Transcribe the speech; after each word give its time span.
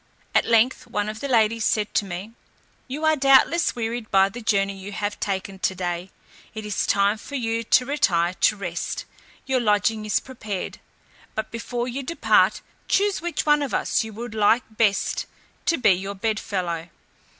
At 0.33 0.45
length 0.45 0.87
one 0.87 1.07
of 1.09 1.19
the 1.19 1.27
ladies 1.27 1.63
said 1.63 1.93
to 1.93 2.05
me, 2.05 2.31
"You 2.87 3.05
are 3.05 3.15
doubtless 3.15 3.75
wearied 3.75 4.09
by 4.09 4.29
the 4.29 4.41
journey 4.41 4.75
you 4.75 4.93
have 4.93 5.19
taken 5.19 5.59
to 5.59 5.75
day; 5.75 6.09
it 6.55 6.65
is 6.65 6.87
time 6.87 7.19
for 7.19 7.35
you 7.35 7.63
to 7.63 7.85
retire 7.85 8.33
to 8.33 8.55
rest; 8.55 9.05
your 9.45 9.59
lodging 9.59 10.03
is 10.07 10.19
prepared: 10.19 10.79
but 11.35 11.51
before 11.51 11.87
you 11.87 12.01
depart 12.01 12.61
choose 12.87 13.21
which 13.21 13.45
of 13.45 13.73
us 13.75 14.03
you 14.03 14.11
like 14.27 14.63
best 14.71 15.27
to 15.67 15.77
be 15.77 15.91
your 15.91 16.15
bedfellow." 16.15 16.89